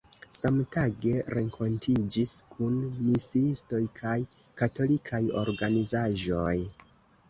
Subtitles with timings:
[0.37, 4.17] Samtage renkontiĝis kun misiistoj kaj
[4.65, 6.61] katolikaj organizaĵoj.